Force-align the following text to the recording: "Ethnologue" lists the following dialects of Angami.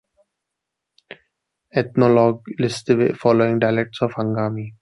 "Ethnologue" 1.71 2.47
lists 2.57 2.85
the 2.85 3.15
following 3.21 3.59
dialects 3.59 4.01
of 4.01 4.09
Angami. 4.13 4.73